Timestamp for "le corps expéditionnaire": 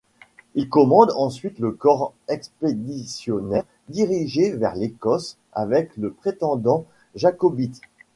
1.59-3.65